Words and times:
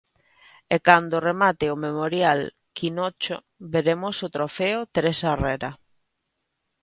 E 0.75 0.77
cando 0.87 1.23
remate 1.29 1.65
o 1.73 1.81
Memorial 1.85 2.39
Quinocho 2.77 3.37
veremos 3.73 4.15
o 4.25 4.27
Trofeo 4.35 4.79
Teresa 4.93 5.27
Herrera. 5.33 5.71